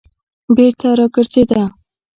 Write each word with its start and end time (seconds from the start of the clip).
بېرته 0.55 0.87
راگرځېده. 0.99 1.61